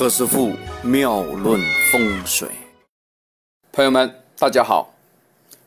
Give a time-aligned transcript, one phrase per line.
[0.00, 1.60] 何师傅妙论
[1.92, 2.48] 风水，
[3.70, 4.94] 朋友们，大家好，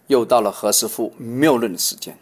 [0.07, 2.17] 又到了何师傅妙论的时间。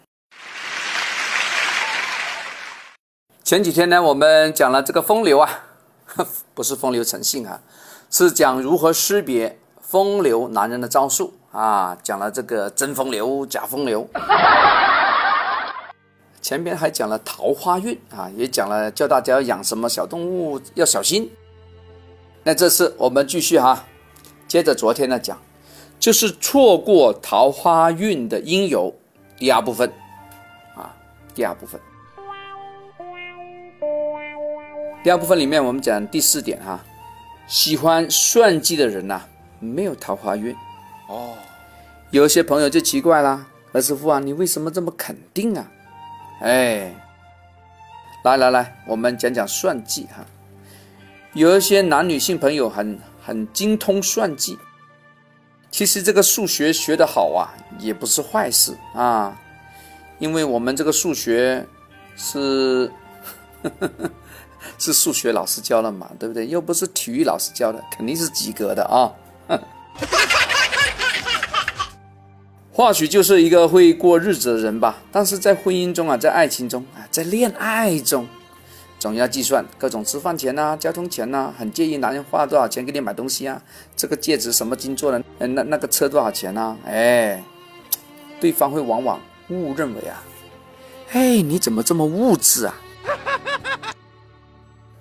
[3.42, 5.62] 前几天呢，我们讲了这个风流啊，
[6.52, 7.58] 不是风流成性啊，
[8.10, 14.06] 是讲如何识别风流男人的招数啊，讲了这个真风流、假风流。
[16.42, 21.32] 前边还讲了桃花运啊，也讲了教大家养什么小动物要小心。
[22.44, 23.84] 那这次我们继续哈，
[24.48, 25.38] 接着昨天的讲，
[25.98, 28.92] 就是错过桃花运的因由，
[29.36, 29.88] 第二部分，
[30.74, 30.92] 啊，
[31.34, 31.80] 第二部分，
[35.04, 36.82] 第二部分里面我们讲第四点哈，
[37.46, 39.22] 喜欢算计的人呐，
[39.60, 40.52] 没有桃花运。
[41.08, 41.34] 哦，
[42.10, 45.70] 有些朋友就奇怪啦，何师傅啊，你为什么这么肯定啊？
[46.40, 46.92] 哎，
[48.24, 50.24] 来来来，我们讲讲算计哈。
[51.34, 54.58] 有一些男女性朋友很很精通算计，
[55.70, 59.34] 其实这个数学学得好啊，也不是坏事啊，
[60.18, 61.66] 因为我们这个数学
[62.16, 62.92] 是
[64.78, 66.46] 是数学老师教的嘛，对不对？
[66.46, 69.10] 又不是体育老师教的，肯定是及格的啊。
[72.74, 78.28] 或许就是一个会过日子的人吧，但是在婚姻中啊，在爱情中啊，在恋爱中。
[79.02, 83.60] 总要计算各种吃饭钱呐、交通钱呐，很介意男人花多少钱给你买东西啊。
[83.96, 85.20] 这个戒指什么金做的？
[85.40, 86.78] 嗯，那那个车多少钱呢？
[86.86, 87.42] 哎，
[88.40, 90.22] 对方会往往误认为啊，
[91.10, 92.74] 哎，你怎么这么物质啊？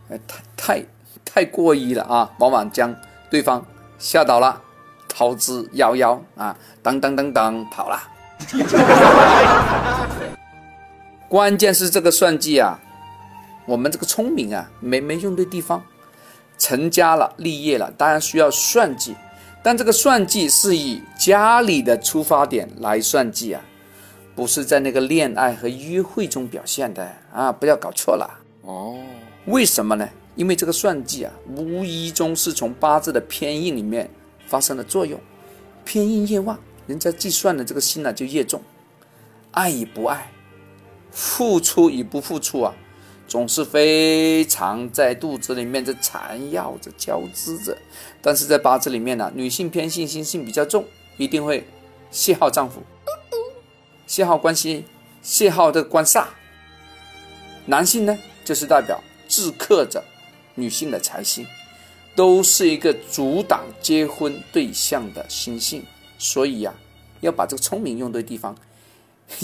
[0.10, 0.84] 哎，太太
[1.24, 2.96] 太过意了啊，往往将
[3.30, 3.64] 对方
[4.00, 4.60] 吓倒了，
[5.08, 8.02] 逃之夭夭啊，当当当当跑了。
[11.30, 12.80] 关键是这个算计啊。
[13.72, 15.81] 我们这个聪明啊，没没用对地方，
[16.58, 19.16] 成家了立业了，当然需要算计，
[19.64, 23.61] 但这个算计是以家里的出发点来算计啊，
[24.36, 28.30] 不是在那个恋爱和约会中表现的啊，不要搞错了
[28.64, 28.98] 哦。
[29.45, 30.05] 为什么呢？
[30.36, 34.10] 因为这个算计啊，无意中是从八字的偏印里面
[34.48, 35.17] 发生了作用，
[35.86, 38.61] 偏印越旺，人家计算的这个心呢就越重，
[39.52, 40.30] 爱与不爱，
[41.10, 42.76] 付出与不付出啊。
[43.31, 47.77] 总是非常在肚子里面在缠绕着交织着，
[48.21, 50.83] 但是在八字里面呢，女性偏性心性比较重，
[51.15, 51.65] 一定会
[52.11, 52.83] 泄耗丈夫，
[54.05, 54.83] 泄耗关系，
[55.21, 56.25] 泄耗这个官煞。
[57.67, 60.03] 男性呢，就是代表制克着
[60.55, 61.48] 女性的财星，
[62.13, 65.86] 都是一个阻挡结婚对象的心性，
[66.17, 66.73] 所以呀，
[67.21, 68.53] 要把这个聪明用对地方，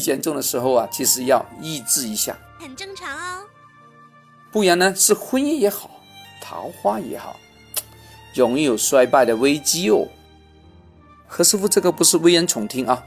[0.06, 3.46] 严重的时候啊，其实要抑制一下，很正常哦。
[4.52, 6.02] 不然呢，是婚姻也好，
[6.42, 7.40] 桃花也好，
[8.34, 10.08] 容易有衰败的危机哦。
[11.28, 13.04] 何师傅，这个不是危言耸听啊。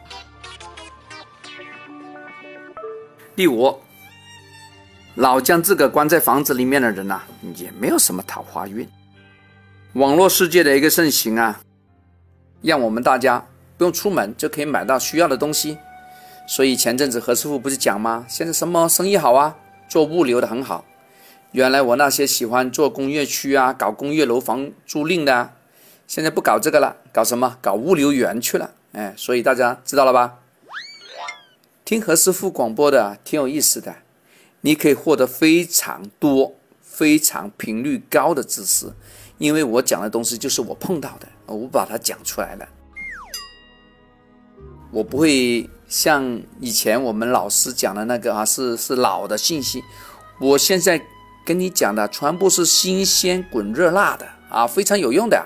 [3.34, 3.74] 第五，
[5.14, 7.22] 老将自个关在房子里面的人呐，
[7.56, 8.86] 也没有什么桃花运。
[9.94, 11.60] 网络世界的一个盛行啊，
[12.60, 13.44] 让我们大家
[13.78, 15.78] 不用出门就可以买到需要的东西。
[16.46, 18.26] 所以前阵子何师傅不是讲吗？
[18.28, 19.56] 现在什么生意好啊？
[19.88, 20.84] 做物流的很好。
[21.52, 25.52] 原来我那些喜欢做工业区啊、搞工业楼房租赁的，
[26.06, 27.58] 现在不搞这个了，搞什么？
[27.60, 28.70] 搞物流园去了。
[28.92, 30.38] 哎，所以大家知道了吧？
[31.84, 33.96] 听何师傅广播的挺有意思的，
[34.60, 38.92] 你可以获得非常多、非常频率高的知识，
[39.38, 42.68] 因为我讲的东西就是我碰到的，我把它讲出来了。
[44.92, 49.82] 我不会像以前我们老师讲的那个啊，是是老的信息，
[50.40, 51.02] 我现在。
[51.44, 55.44] 跟你讲的全部是新鲜滚热辣的啊，非常有用的。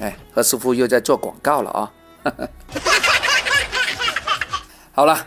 [0.00, 1.92] 哎，何师傅又在做广告了啊！
[4.92, 5.26] 好了，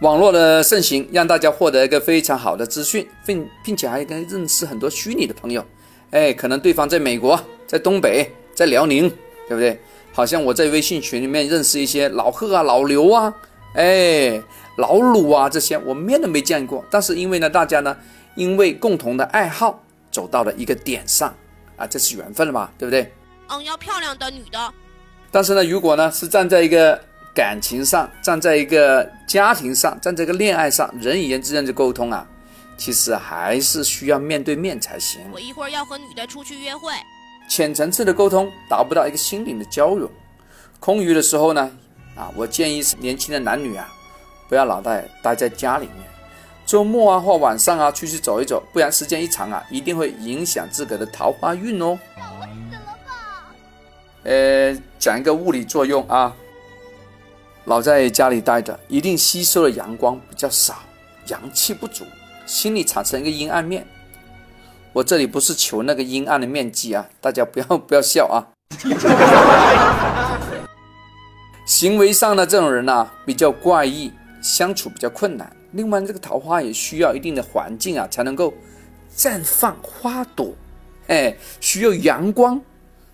[0.00, 5.64] 网络的盛行让大家获得一个非常好的资讯，并并且还跟认识很多虚拟的朋友。
[6.10, 9.08] 哎，可能对方在美国，在东北，在辽宁，
[9.48, 9.80] 对不对？
[10.12, 13.34] 好像我在微信群里面认识一些老贺啊、老刘啊，
[13.74, 14.40] 哎。
[14.76, 17.96] 老鲁啊，这些我面都没见过，但是因为呢，大家呢，
[18.34, 19.80] 因为共同的爱好
[20.10, 21.32] 走到了一个点上
[21.76, 23.12] 啊，这是缘分了嘛，对不对？
[23.48, 24.74] 嗯，要漂亮的女的。
[25.30, 27.00] 但是呢，如果呢是站在一个
[27.32, 32.26] 感情上，站在一个家庭上，站在一个恋爱上，人与人之间的沟通啊，
[32.76, 35.20] 其实还是需要面对面才行。
[35.32, 36.92] 我一会儿要和女的出去约会，
[37.48, 40.10] 浅层次的沟通达不到一个心灵的交融，
[40.80, 41.70] 空余的时候呢，
[42.16, 43.88] 啊，我建议年轻的男女啊。
[44.48, 45.96] 不要老待待在家里面，
[46.66, 51.98] 周末啊或晚上啊出去走一走，不然时间一长啊，一定会影响自个的桃花运哦。
[54.22, 56.34] 呃，讲一个物理作用啊，
[57.64, 60.76] 老在家里待着，一定吸收的阳光比较少，
[61.26, 62.04] 阳气不足，
[62.46, 63.86] 心里产生一个阴暗面。
[64.94, 68.46] 我这里不是求那个阴暗的面积啊，大家不要不要笑啊。
[71.66, 74.12] 行为上的这种人呢，比较怪异，
[74.44, 75.50] 相处比较困难。
[75.72, 78.52] 另外，这个桃花也需要一定的环境啊，才能够
[79.16, 80.52] 绽放花朵。
[81.08, 82.60] 哎，需要阳光，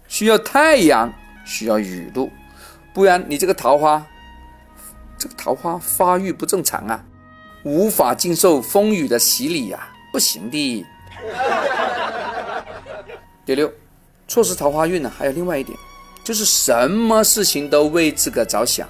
[0.09, 1.12] 需要太阳，
[1.44, 2.29] 需要雨露，
[2.93, 4.05] 不然你这个桃花，
[5.17, 7.03] 这个桃花发育不正常啊，
[7.62, 10.85] 无法经受风雨的洗礼呀，不行的。
[13.47, 13.73] 第六，
[14.29, 15.79] 错失桃花运呢，还有另外一点，
[16.25, 18.87] 就是什么事情都为自个着想。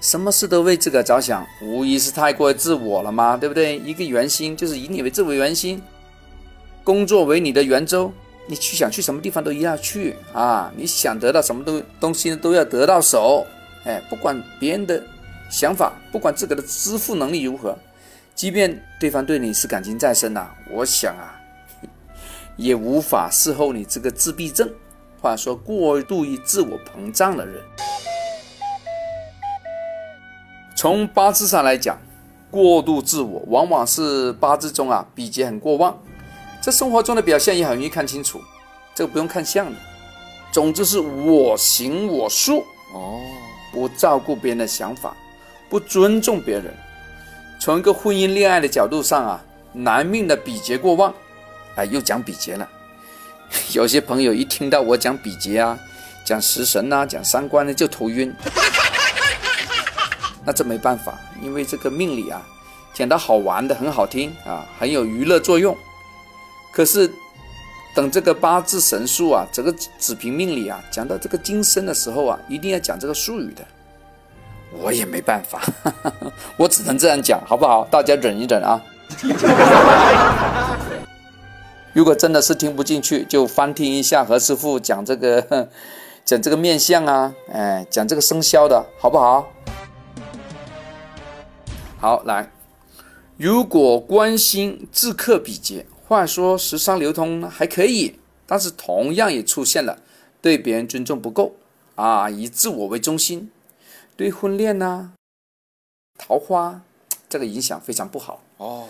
[0.00, 3.36] 什么事都为自个着想，无疑是太过自我了嘛？
[3.36, 3.76] 对不对？
[3.78, 5.80] 一个圆心就是以你为自为圆心，
[6.82, 8.10] 工作为你的圆周，
[8.48, 10.72] 你去想去什么地方都一样去啊！
[10.74, 13.46] 你想得到什么东东西都要得到手，
[13.84, 15.02] 哎，不管别人的
[15.50, 17.78] 想法，不管自个的支付能力如何，
[18.34, 21.38] 即便对方对你是感情再深呐，我想啊，
[22.56, 24.66] 也无法伺候你这个自闭症，
[25.20, 27.62] 或者说过度于自我膨胀的人。
[30.80, 31.98] 从八字上来讲，
[32.50, 35.94] 过度自我往往是八字中啊比劫很过旺，
[36.62, 38.40] 在生活中的表现也很容易看清楚，
[38.94, 39.72] 这个不用看相的。
[40.50, 43.20] 总之是我行我素哦，
[43.70, 45.14] 不照顾别人的想法，
[45.68, 46.74] 不尊重别人。
[47.60, 49.44] 从一个婚姻恋爱的角度上啊，
[49.74, 51.12] 男命的比劫过旺，
[51.76, 52.66] 哎，又讲比劫了。
[53.74, 55.78] 有些朋友一听到我讲比劫啊，
[56.24, 58.34] 讲食神呐，讲三观呢，就头晕。
[60.44, 62.42] 那这没办法，因为这个命理啊，
[62.94, 65.76] 讲的好玩的，很好听啊，很有娱乐作用。
[66.72, 67.10] 可是
[67.94, 73.64] 等这个八字神术啊，这个紫平命理啊，讲到这个今生的时候啊，一定要讲这个术语的。
[74.72, 75.60] 我也没办法，
[76.56, 77.84] 我只能这样讲，好不好？
[77.90, 78.80] 大家忍一忍啊。
[81.92, 85.68] 如果真的是听不进去，就翻听一下何师傅讲这个
[86.24, 89.50] 讲这个面相啊，哎，讲这个生肖的好不好？
[92.00, 92.50] 好，来，
[93.36, 98.14] 如果关心自克比劫，话说时商流通还可以，
[98.46, 99.98] 但是同样也出现了
[100.40, 101.56] 对别人尊重不够
[101.96, 103.50] 啊，以自我为中心，
[104.16, 105.12] 对婚恋呐、
[106.16, 106.80] 桃花
[107.28, 108.88] 这个影响非常不好哦。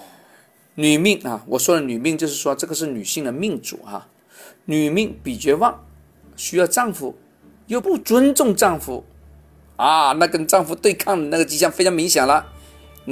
[0.77, 4.07] 女命啊，我说的女命就是说这个是女性的命主哈，
[4.67, 5.85] 女命比劫旺，
[6.37, 7.17] 需要丈夫，
[7.67, 9.05] 又不尊重丈夫
[9.75, 12.53] 啊，那跟丈夫对抗的那个迹象非常明显了。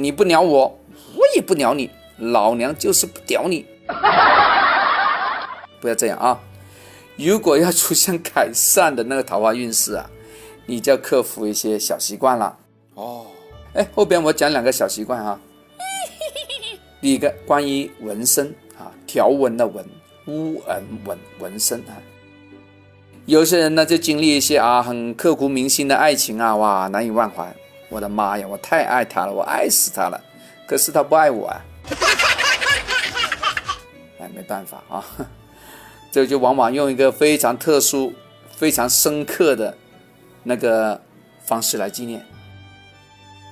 [0.01, 0.79] 你不鸟我，
[1.15, 3.65] 我也不鸟你，老娘就是不屌你。
[5.81, 6.39] 不要这样啊！
[7.15, 10.09] 如果要出现改善的那个桃花运势啊，
[10.65, 12.57] 你就要克服一些小习惯了。
[12.95, 13.27] 哦，
[13.73, 15.39] 哎，后边我讲两个小习惯哈。
[17.01, 19.85] 第一个关于纹身啊，条纹的纹，
[20.27, 21.95] 乌纹纹纹身啊。
[23.25, 27.55] 有些人呢就经历一些啊很刻骨铭心的爱情啊，哇，难以忘怀。
[27.89, 28.45] 我的妈呀！
[28.47, 30.21] 我太爱他了，我爱死他了，
[30.67, 31.59] 可是他不爱我啊！
[34.21, 35.03] 哎，没办法啊，
[36.11, 38.13] 这就往往用一个非常特殊、
[38.55, 39.75] 非常深刻的
[40.43, 41.01] 那个
[41.43, 42.23] 方式来纪念，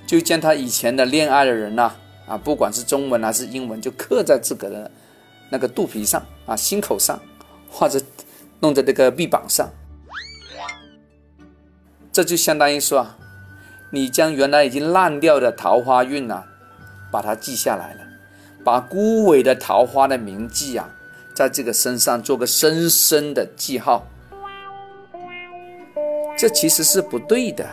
[0.06, 1.92] 就将他以前的恋爱的人呐，
[2.28, 4.92] 啊，不管是中文还是英文，就刻在自个的
[5.50, 7.20] 那个肚皮上啊、心口上，
[7.72, 8.00] 或者
[8.60, 9.68] 弄在这个臂膀上，
[12.12, 13.17] 这就相当于说啊。
[13.90, 16.46] 你将原来已经烂掉的桃花运啊，
[17.10, 18.02] 把它记下来了，
[18.64, 20.90] 把枯萎的桃花的铭记啊，
[21.34, 24.06] 在这个身上做个深深的记号。
[26.38, 27.66] 这其实是不对的，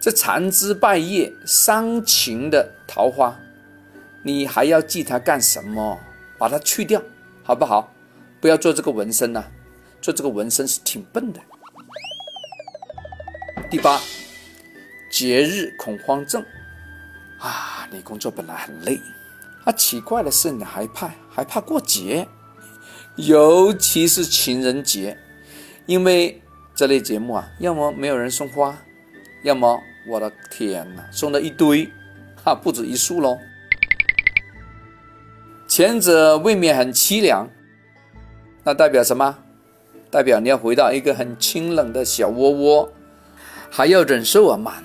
[0.00, 3.38] 这残枝败叶、伤情的桃花，
[4.22, 5.98] 你还要记它干什么？
[6.38, 7.00] 把它去掉，
[7.44, 7.88] 好不好？
[8.40, 9.44] 不要做这个纹身呐，
[10.00, 11.40] 做这个纹身是挺笨的。
[13.70, 14.00] 第八。
[15.22, 16.44] 节日恐慌症
[17.38, 17.86] 啊！
[17.92, 19.00] 你工作本来很累，
[19.62, 22.26] 啊，奇怪的是你还怕还怕过节，
[23.14, 25.16] 尤其是情人节，
[25.86, 26.42] 因为
[26.74, 28.76] 这类节目啊，要么没有人送花，
[29.44, 31.88] 要么我的天哪，送了一堆，
[32.42, 33.38] 哈，不止一束喽。
[35.68, 37.48] 前者未免很凄凉，
[38.64, 39.38] 那代表什么？
[40.10, 42.92] 代表你要回到一个很清冷的小窝窝，
[43.70, 44.82] 还要忍受啊满。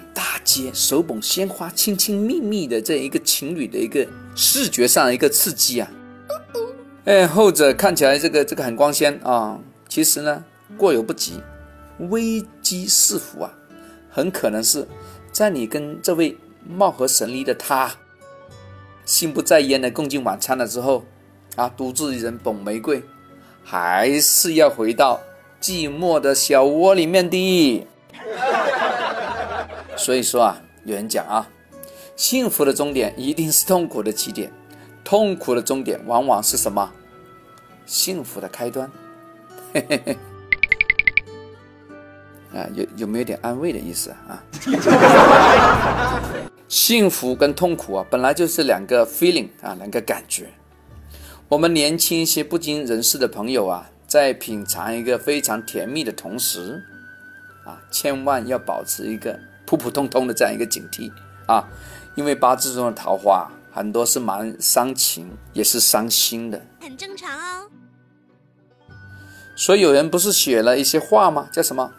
[0.74, 5.92] 手捧鲜花，亲亲密密的这一个情侣的一个视觉上的一个刺激啊！
[7.06, 10.44] 哎，后者看起来这个这个很光鲜啊，其实呢
[10.78, 11.40] 过犹不及，
[12.10, 13.54] 危机四伏啊，
[14.10, 14.88] 很可能是
[15.32, 16.38] 在你跟这位
[16.68, 17.92] 貌合神离的他
[19.06, 21.06] 心不在焉的共进晚餐了之后
[21.56, 23.02] 啊，独自一人捧玫瑰，
[23.64, 25.20] 还是要回到
[25.62, 27.88] 寂寞的小窝里面的。
[29.98, 31.50] 所以说啊，有人讲啊，
[32.16, 34.52] 幸福的终点一定是痛苦的起点，
[35.04, 36.90] 痛苦的终点往往是什么？
[37.86, 38.90] 幸福的开端。
[39.74, 40.18] 嘿嘿嘿。
[42.54, 44.44] 啊，有有没有点安慰的意思啊？
[46.70, 50.50] 幸福跟痛苦啊，本来就是两个 feeling 啊，两个感觉。
[51.50, 56.82] 我们年轻一些不经人事的朋友啊，在品尝一个非常甜蜜的同时，
[57.66, 59.38] 啊，千万要保持一个。
[59.68, 61.12] 普普通通的这样一个警惕
[61.46, 61.68] 啊，
[62.16, 67.70] 因为八字中的桃花很多是蛮伤情，也是伤心的，很正常哦。
[69.58, 71.50] 所以有人不是写了一些话吗？
[71.52, 71.92] 叫什么？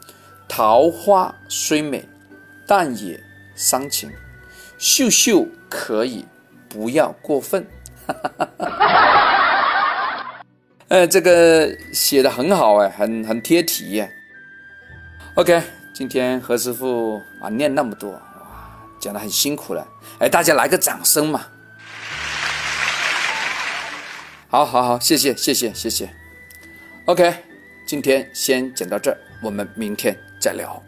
[0.48, 2.08] 桃花虽美，
[2.66, 3.22] 但也
[3.54, 4.10] 伤情。
[4.78, 6.24] 秀秀可以，
[6.70, 7.66] 不要过分。
[10.88, 14.10] 呃， 这个写的很好哎，很很贴题耶。
[15.34, 15.62] OK。
[15.98, 18.20] 今天何师傅啊念那么多哇，
[19.00, 19.84] 讲的很辛苦了，
[20.20, 21.44] 哎，大家来个掌声嘛！
[24.48, 26.08] 好，好，好，谢谢，谢谢，谢谢。
[27.06, 27.34] OK，
[27.84, 30.80] 今天先讲到这儿，我们明天再聊。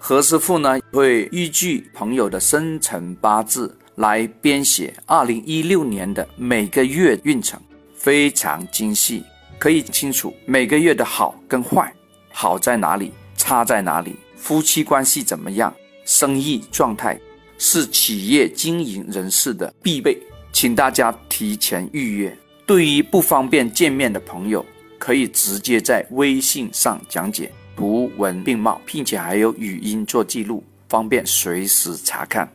[0.00, 7.62] 何师傅呢会依据朋友的生辰八字来编写二零一六年的每个月运程，
[7.96, 9.22] 非常精细。
[9.58, 11.92] 可以清楚每个月的好跟坏，
[12.30, 15.74] 好在哪里，差在哪里，夫妻关系怎么样，
[16.04, 17.18] 生意状态
[17.58, 20.16] 是企业经营人士的必备，
[20.52, 22.38] 请大家提前预约。
[22.64, 24.64] 对于不方便见面的朋友，
[24.96, 32.48] 可以直接在微信上讲解，图文并茂，并且还有语音做记录，方便随时查看。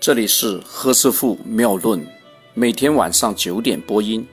[0.00, 2.04] 这里是何师傅妙论。
[2.52, 4.26] 每天晚上九点播音，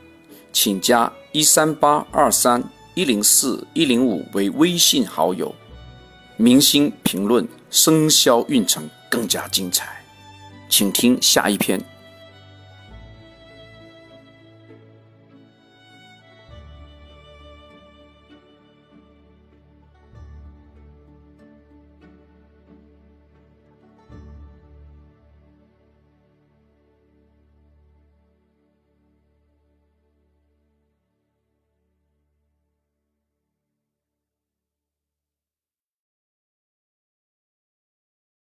[0.52, 2.64] 请加一三八二三
[2.96, 5.54] 一零四一零五为微信好友。
[6.36, 10.04] 明星评论生肖运程更加精彩，
[10.68, 11.80] 请听下一篇。